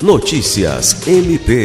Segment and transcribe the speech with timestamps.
[0.00, 1.64] Notícias MP.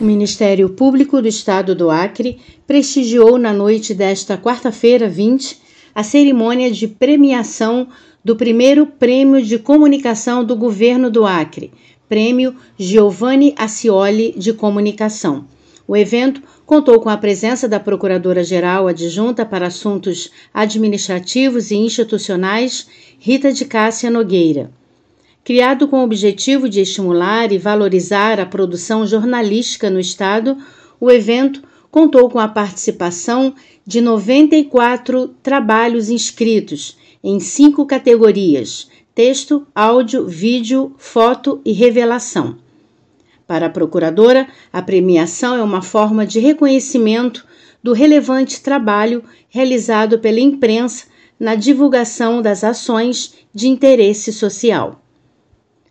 [0.00, 5.56] O Ministério Público do Estado do Acre prestigiou na noite desta quarta-feira, 20,
[5.94, 7.86] a cerimônia de premiação
[8.24, 11.70] do primeiro Prêmio de Comunicação do Governo do Acre,
[12.08, 15.44] Prêmio Giovanni Acioli de Comunicação.
[15.86, 22.88] O evento contou com a presença da Procuradora-Geral Adjunta para Assuntos Administrativos e Institucionais,
[23.20, 24.68] Rita de Cássia Nogueira.
[25.48, 30.58] Criado com o objetivo de estimular e valorizar a produção jornalística no Estado,
[31.00, 33.54] o evento contou com a participação
[33.86, 42.58] de 94 trabalhos inscritos em cinco categorias: texto, áudio, vídeo, foto e revelação.
[43.46, 47.46] Para a procuradora, a premiação é uma forma de reconhecimento
[47.82, 51.06] do relevante trabalho realizado pela imprensa
[51.40, 55.00] na divulgação das ações de interesse social.